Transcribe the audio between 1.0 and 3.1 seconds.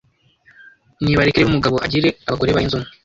Nibareke rero umugabo agire abagore barenze umwe